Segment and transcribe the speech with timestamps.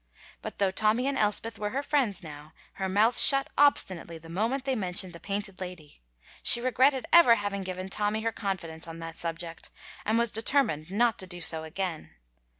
[0.41, 4.63] But though Tommy and Elspeth were her friends now, her mouth shut obstinately the moment
[4.65, 6.01] they mentioned the Painted Lady;
[6.41, 9.69] she regretted ever having given Tommy her confidence on that subject,
[10.03, 12.15] and was determined not to do so again.